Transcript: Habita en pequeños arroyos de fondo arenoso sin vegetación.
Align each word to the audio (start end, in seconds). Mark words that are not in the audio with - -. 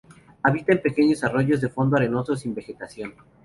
Habita 0.41 0.71
en 0.73 0.81
pequeños 0.81 1.23
arroyos 1.23 1.61
de 1.61 1.69
fondo 1.69 1.95
arenoso 1.95 2.35
sin 2.35 2.55
vegetación. 2.55 3.13